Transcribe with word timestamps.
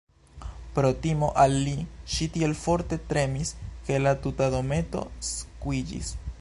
Pro 0.77 0.89
timo 1.03 1.27
al 1.43 1.57
li, 1.67 1.73
ŝi 2.15 2.29
tiel 2.37 2.57
forte 2.63 2.99
tremis 3.13 3.53
ke 3.89 4.03
la 4.07 4.17
tuta 4.25 4.51
dometo 4.59 5.05
skuiĝis. 5.33 6.15